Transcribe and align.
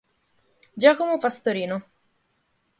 Giacomo 0.77 1.19
Pastorino 1.21 1.77